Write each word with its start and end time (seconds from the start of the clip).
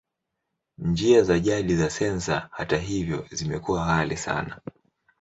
Njia 0.77 1.23
za 1.23 1.37
jadi 1.39 1.75
za 1.77 1.89
sensa, 1.89 2.49
hata 2.51 2.77
hivyo, 2.77 3.27
zimekuwa 3.31 3.85
ghali 3.85 4.15
zaidi. 4.15 4.51